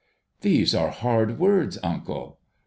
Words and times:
'These 0.41 0.73
are 0.73 0.89
hard 0.89 1.37
words, 1.37 1.77
uncle 1.83 2.39